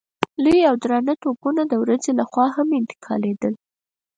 لوی 0.43 0.61
او 0.69 0.75
درانه 0.83 1.13
توپونه 1.21 1.61
د 1.67 1.73
ورځې 1.83 2.11
له 2.19 2.23
خوا 2.31 2.47
هم 2.55 2.67
انتقالېدل. 2.79 3.53